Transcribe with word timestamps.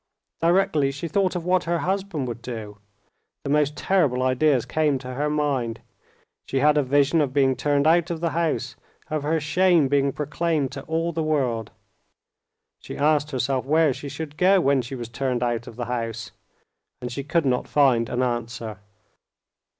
Directly 0.41 0.89
she 0.89 1.07
thought 1.07 1.35
of 1.35 1.45
what 1.45 1.65
her 1.65 1.77
husband 1.77 2.27
would 2.27 2.41
do, 2.41 2.79
the 3.43 3.51
most 3.51 3.77
terrible 3.77 4.23
ideas 4.23 4.65
came 4.65 4.97
to 4.97 5.13
her 5.13 5.29
mind. 5.29 5.79
She 6.47 6.57
had 6.57 6.75
a 6.75 6.81
vision 6.81 7.21
of 7.21 7.33
being 7.35 7.55
turned 7.55 7.85
out 7.85 8.09
of 8.09 8.19
the 8.19 8.31
house, 8.31 8.75
of 9.11 9.21
her 9.21 9.39
shame 9.39 9.87
being 9.89 10.11
proclaimed 10.11 10.71
to 10.71 10.81
all 10.85 11.11
the 11.13 11.21
world. 11.21 11.69
She 12.79 12.97
asked 12.97 13.29
herself 13.29 13.63
where 13.67 13.93
she 13.93 14.09
should 14.09 14.37
go 14.37 14.59
when 14.59 14.81
she 14.81 14.95
was 14.95 15.07
turned 15.07 15.43
out 15.43 15.67
of 15.67 15.75
the 15.75 15.85
house, 15.85 16.31
and 16.99 17.11
she 17.11 17.23
could 17.23 17.45
not 17.45 17.67
find 17.67 18.09
an 18.09 18.23
answer. 18.23 18.79